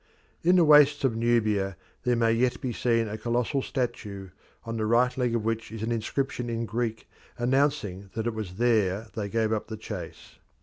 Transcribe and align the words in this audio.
In 0.41 0.55
the 0.55 0.63
wastes 0.65 1.03
of 1.03 1.15
Nubia 1.15 1.77
there 2.05 2.15
may 2.15 2.33
yet 2.33 2.59
be 2.59 2.73
seen 2.73 3.07
a 3.07 3.19
colossal 3.19 3.61
statue, 3.61 4.29
on 4.65 4.77
the 4.77 4.87
right 4.87 5.15
leg 5.15 5.35
of 5.35 5.45
which 5.45 5.71
is 5.71 5.83
an 5.83 5.91
inscription 5.91 6.49
in 6.49 6.65
Greek 6.65 7.07
announcing 7.37 8.09
that 8.15 8.25
it 8.25 8.33
was 8.33 8.55
there 8.55 9.09
they 9.13 9.29
gave 9.29 9.53
up 9.53 9.67
the 9.67 9.77
chase. 9.77 10.39